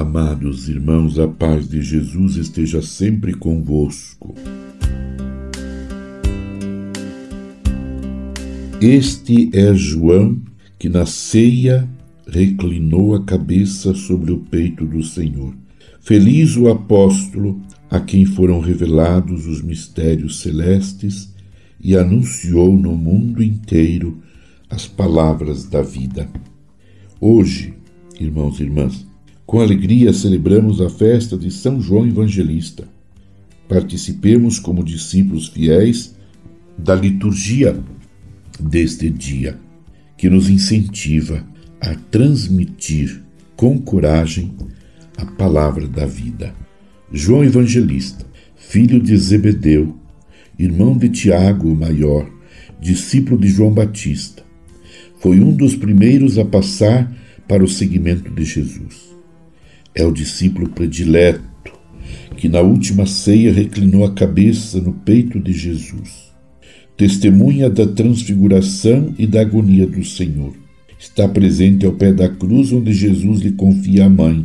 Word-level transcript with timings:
Amados 0.00 0.66
irmãos, 0.66 1.18
a 1.18 1.28
paz 1.28 1.68
de 1.68 1.82
Jesus 1.82 2.36
esteja 2.36 2.80
sempre 2.80 3.34
convosco. 3.34 4.34
Este 8.80 9.50
é 9.52 9.74
João 9.74 10.40
que 10.78 10.88
na 10.88 11.04
ceia 11.04 11.86
reclinou 12.26 13.14
a 13.14 13.22
cabeça 13.22 13.92
sobre 13.92 14.32
o 14.32 14.38
peito 14.38 14.86
do 14.86 15.02
Senhor. 15.02 15.54
Feliz 16.00 16.56
o 16.56 16.70
apóstolo 16.70 17.60
a 17.90 18.00
quem 18.00 18.24
foram 18.24 18.58
revelados 18.58 19.46
os 19.46 19.60
mistérios 19.60 20.40
celestes 20.40 21.34
e 21.78 21.94
anunciou 21.94 22.74
no 22.74 22.96
mundo 22.96 23.42
inteiro 23.42 24.22
as 24.70 24.86
palavras 24.86 25.66
da 25.66 25.82
vida. 25.82 26.26
Hoje, 27.20 27.74
irmãos 28.18 28.60
e 28.60 28.62
irmãs, 28.62 29.09
com 29.50 29.58
alegria 29.58 30.12
celebramos 30.12 30.80
a 30.80 30.88
festa 30.88 31.36
de 31.36 31.50
São 31.50 31.80
João 31.80 32.06
Evangelista. 32.06 32.86
Participemos 33.68 34.60
como 34.60 34.84
discípulos 34.84 35.48
fiéis 35.48 36.14
da 36.78 36.94
liturgia 36.94 37.76
deste 38.60 39.10
dia, 39.10 39.58
que 40.16 40.30
nos 40.30 40.48
incentiva 40.48 41.44
a 41.80 41.96
transmitir 42.12 43.24
com 43.56 43.76
coragem 43.76 44.54
a 45.16 45.26
palavra 45.26 45.88
da 45.88 46.06
vida. 46.06 46.54
João 47.12 47.42
Evangelista, 47.42 48.24
filho 48.54 49.02
de 49.02 49.16
Zebedeu, 49.16 49.96
irmão 50.56 50.96
de 50.96 51.08
Tiago 51.08 51.72
o 51.72 51.74
maior, 51.74 52.30
discípulo 52.80 53.36
de 53.36 53.48
João 53.48 53.72
Batista, 53.72 54.44
foi 55.18 55.40
um 55.40 55.52
dos 55.52 55.74
primeiros 55.74 56.38
a 56.38 56.44
passar 56.44 57.12
para 57.48 57.64
o 57.64 57.68
seguimento 57.68 58.30
de 58.32 58.44
Jesus. 58.44 59.09
É 59.94 60.04
o 60.04 60.12
discípulo 60.12 60.68
predileto 60.70 61.72
que 62.36 62.48
na 62.48 62.60
última 62.60 63.06
ceia 63.06 63.52
reclinou 63.52 64.04
a 64.04 64.14
cabeça 64.14 64.80
no 64.80 64.92
peito 64.92 65.38
de 65.38 65.52
Jesus 65.52 66.30
testemunha 67.00 67.70
da 67.70 67.86
transfiguração 67.86 69.14
e 69.18 69.26
da 69.26 69.40
agonia 69.40 69.86
do 69.86 70.04
Senhor. 70.04 70.52
Está 70.98 71.26
presente 71.26 71.86
ao 71.86 71.92
pé 71.92 72.12
da 72.12 72.28
cruz 72.28 72.74
onde 72.74 72.92
Jesus 72.92 73.40
lhe 73.40 73.52
confia 73.52 74.04
a 74.04 74.10
mãe. 74.10 74.42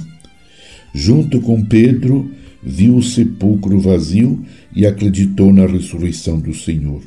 Junto 0.93 1.41
com 1.41 1.61
Pedro, 1.61 2.31
viu 2.63 2.95
o 2.95 3.03
sepulcro 3.03 3.77
vazio 3.77 4.41
e 4.73 4.85
acreditou 4.85 5.51
na 5.51 5.67
ressurreição 5.67 6.39
do 6.39 6.53
Senhor. 6.53 7.01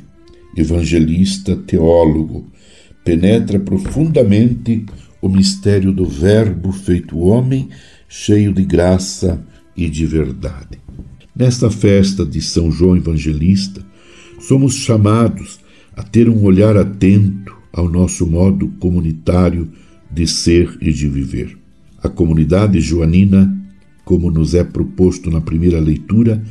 Evangelista, 0.55 1.55
teólogo, 1.55 2.45
penetra 3.03 3.59
profundamente 3.59 4.85
o 5.19 5.27
mistério 5.27 5.91
do 5.91 6.05
Verbo 6.05 6.71
feito 6.71 7.17
homem, 7.17 7.69
cheio 8.09 8.51
de 8.51 8.65
graça 8.65 9.41
e 9.77 9.89
de 9.89 10.05
verdade. 10.05 10.79
Nesta 11.33 11.71
festa 11.71 12.25
de 12.25 12.41
São 12.41 12.69
João 12.69 12.97
Evangelista, 12.97 13.87
Somos 14.39 14.75
chamados 14.75 15.59
a 15.95 16.01
ter 16.01 16.29
um 16.29 16.43
olhar 16.43 16.77
atento 16.77 17.55
ao 17.73 17.89
nosso 17.89 18.25
modo 18.25 18.69
comunitário 18.79 19.69
de 20.09 20.25
ser 20.25 20.77
e 20.81 20.93
de 20.93 21.09
viver. 21.09 21.57
A 22.01 22.07
comunidade 22.07 22.79
joanina, 22.79 23.53
como 24.05 24.31
nos 24.31 24.55
é 24.55 24.63
proposto 24.63 25.29
na 25.29 25.41
primeira 25.41 25.79
leitura, 25.79 26.41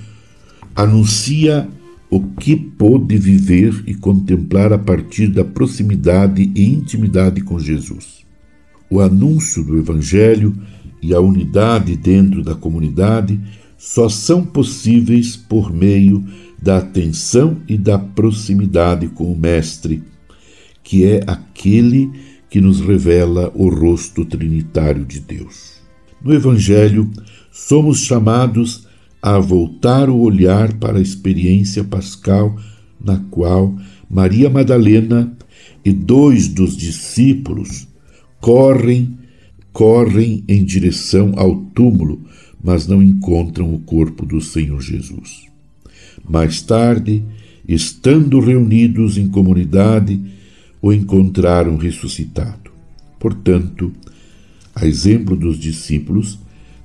anuncia 0.77 1.67
o 2.11 2.20
que 2.22 2.55
pôde 2.55 3.17
viver 3.17 3.83
e 3.87 3.95
contemplar 3.95 4.72
a 4.72 4.78
partir 4.78 5.28
da 5.28 5.45
proximidade 5.45 6.53
e 6.55 6.65
intimidade 6.67 7.41
com 7.41 7.59
Jesus. 7.59 8.27
O 8.91 9.00
anúncio 9.00 9.65
do 9.65 9.78
Evangelho 9.78 10.55
e 11.01 11.15
a 11.15 11.21
unidade 11.21 11.97
dentro 11.97 12.43
da 12.43 12.55
comunidade 12.55 13.41
só 13.77 14.09
são 14.09 14.45
possíveis 14.45 15.37
por 15.37 15.72
meio 15.72 16.25
da 16.61 16.78
atenção 16.78 17.59
e 17.69 17.77
da 17.77 17.99
proximidade 17.99 19.09
com 19.09 19.33
o 19.33 19.39
Mestre, 19.39 20.03
que 20.83 21.05
é 21.05 21.22
aquele 21.27 22.11
que 22.50 22.61
nos 22.61 22.81
revela 22.81 23.53
o 23.55 23.69
rosto 23.69 24.25
trinitário 24.25 25.05
de 25.05 25.21
Deus. 25.21 25.78
No 26.22 26.34
Evangelho, 26.34 27.11
somos 27.53 28.01
chamados 28.01 28.87
a 29.22 29.39
voltar 29.39 30.09
o 30.09 30.19
olhar 30.19 30.72
para 30.75 30.99
a 30.99 31.03
experiência 31.03 31.84
pascal 31.84 32.56
na 33.01 33.19
qual 33.31 33.77
Maria 34.11 34.49
Madalena 34.51 35.33
e 35.84 35.93
dois 35.93 36.49
dos 36.49 36.77
discípulos 36.77 37.87
correm, 38.41 39.19
correm 39.73 40.43
em 40.49 40.65
direção 40.65 41.34
ao 41.37 41.56
túmulo, 41.56 42.21
mas 42.62 42.87
não 42.87 43.03
encontram 43.03 43.73
o 43.73 43.79
corpo 43.79 44.27
do 44.27 44.41
Senhor 44.41 44.81
Jesus. 44.81 45.47
Mais 46.29 46.61
tarde, 46.62 47.23
estando 47.67 48.41
reunidos 48.41 49.17
em 49.17 49.28
comunidade, 49.28 50.21
o 50.81 50.93
encontraram 50.93 51.77
ressuscitado. 51.77 52.71
Portanto, 53.19 53.93
a 54.75 54.87
exemplo 54.87 55.37
dos 55.37 55.59
discípulos, 55.59 56.39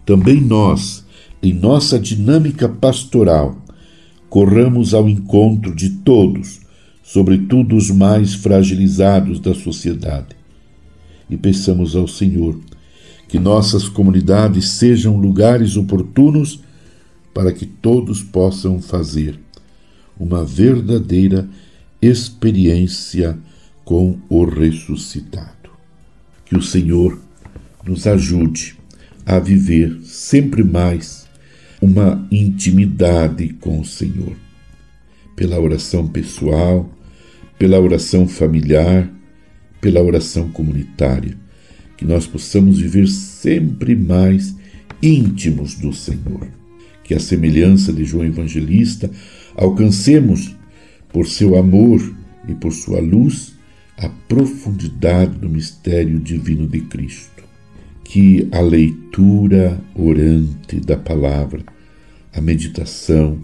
também 0.05 0.41
nós, 0.41 1.05
em 1.41 1.53
nossa 1.53 1.99
dinâmica 1.99 2.67
pastoral, 2.67 3.57
corramos 4.29 4.93
ao 4.93 5.07
encontro 5.07 5.75
de 5.75 5.89
todos, 5.89 6.59
sobretudo 7.03 7.75
os 7.75 7.91
mais 7.91 8.33
fragilizados 8.33 9.39
da 9.39 9.53
sociedade, 9.53 10.35
e 11.29 11.37
peçamos 11.37 11.95
ao 11.95 12.07
Senhor 12.07 12.57
que 13.27 13.39
nossas 13.39 13.89
comunidades 13.89 14.69
sejam 14.69 15.17
lugares 15.17 15.75
oportunos 15.75 16.61
para 17.33 17.51
que 17.51 17.65
todos 17.65 18.21
possam 18.21 18.81
fazer 18.81 19.39
uma 20.19 20.45
verdadeira 20.45 21.47
experiência 22.01 23.37
com 23.83 24.17
o 24.29 24.45
ressuscitado. 24.45 25.71
Que 26.45 26.55
o 26.55 26.61
Senhor 26.61 27.19
nos 27.85 28.05
ajude 28.05 28.77
a 29.25 29.39
viver 29.39 29.99
sempre 30.03 30.63
mais 30.63 31.27
uma 31.81 32.25
intimidade 32.31 33.53
com 33.59 33.79
o 33.79 33.85
Senhor, 33.85 34.35
pela 35.35 35.59
oração 35.59 36.07
pessoal, 36.07 36.89
pela 37.57 37.79
oração 37.79 38.27
familiar, 38.27 39.09
pela 39.81 40.01
oração 40.01 40.49
comunitária, 40.49 41.37
que 42.03 42.07
nós 42.07 42.27
possamos 42.27 42.79
viver 42.79 43.07
sempre 43.07 43.95
mais 43.95 44.53
íntimos 45.01 45.75
do 45.75 45.93
Senhor 45.93 46.49
que, 47.01 47.13
a 47.13 47.19
semelhança 47.19 47.93
de 47.93 48.03
João 48.03 48.25
Evangelista, 48.25 49.09
alcancemos, 49.55 50.53
por 51.13 51.27
seu 51.27 51.55
amor 51.57 52.01
e 52.47 52.53
por 52.53 52.73
sua 52.73 52.99
luz, 52.99 53.53
a 53.97 54.09
profundidade 54.27 55.37
do 55.37 55.49
mistério 55.49 56.19
divino 56.19 56.67
de 56.67 56.81
Cristo. 56.81 57.43
Que 58.03 58.49
a 58.51 58.59
leitura 58.59 59.79
orante 59.95 60.81
da 60.81 60.97
palavra, 60.97 61.63
a 62.33 62.41
meditação, 62.41 63.39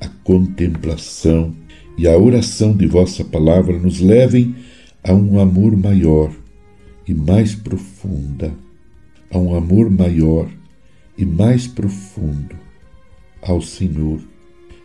a 0.00 0.08
contemplação 0.24 1.54
e 1.98 2.08
a 2.08 2.16
oração 2.16 2.74
de 2.74 2.86
vossa 2.86 3.24
palavra 3.24 3.78
nos 3.78 4.00
levem 4.00 4.54
a 5.04 5.12
um 5.12 5.38
amor 5.38 5.76
maior 5.76 6.30
e 7.06 7.14
mais 7.14 7.54
profunda, 7.54 8.52
a 9.30 9.38
um 9.38 9.54
amor 9.54 9.90
maior 9.90 10.48
e 11.16 11.24
mais 11.24 11.66
profundo 11.66 12.56
ao 13.42 13.60
Senhor 13.60 14.20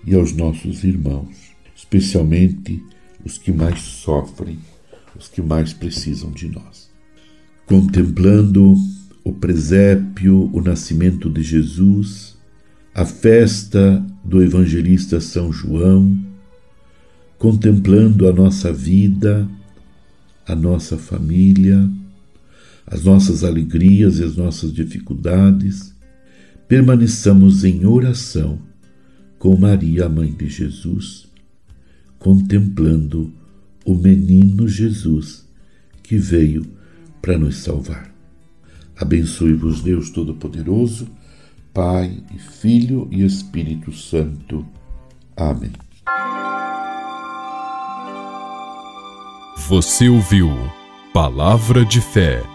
e 0.05 0.13
aos 0.13 0.33
nossos 0.33 0.83
irmãos, 0.83 1.51
especialmente 1.75 2.83
os 3.23 3.37
que 3.37 3.51
mais 3.51 3.81
sofrem, 3.81 4.59
os 5.17 5.27
que 5.27 5.41
mais 5.41 5.73
precisam 5.73 6.31
de 6.31 6.47
nós. 6.47 6.89
Contemplando 7.65 8.75
o 9.23 9.33
presépio, 9.33 10.49
o 10.53 10.61
nascimento 10.61 11.29
de 11.29 11.41
Jesus, 11.41 12.37
a 12.93 13.03
festa 13.05 14.05
do 14.23 14.41
evangelista 14.41 15.19
São 15.19 15.51
João, 15.51 16.17
contemplando 17.37 18.27
a 18.27 18.33
nossa 18.33 18.71
vida, 18.71 19.49
a 20.47 20.55
nossa 20.55 20.97
família, 20.97 21.89
as 22.87 23.03
nossas 23.03 23.43
alegrias 23.43 24.19
e 24.19 24.23
as 24.23 24.35
nossas 24.35 24.71
dificuldades, 24.71 25.93
permaneçamos 26.67 27.63
em 27.63 27.85
oração 27.85 28.59
com 29.39 29.57
Maria, 29.57 30.07
mãe 30.07 30.31
de 30.31 30.47
Jesus, 30.47 31.27
contemplando 32.19 33.33
o 33.85 33.93
menino 33.95 34.67
Jesus 34.67 35.47
que 36.01 36.17
veio 36.17 36.65
para 37.21 37.37
nos 37.37 37.57
salvar. 37.57 38.13
Abençoe-vos, 38.95 39.81
Deus 39.81 40.09
Todo-Poderoso, 40.09 41.07
Pai 41.73 42.23
e 42.33 42.39
Filho 42.39 43.07
e 43.11 43.23
Espírito 43.23 43.91
Santo. 43.91 44.65
Amém. 45.35 45.71
Você 49.67 50.07
ouviu 50.07 50.49
Palavra 51.13 51.83
de 51.83 51.99
Fé 51.99 52.54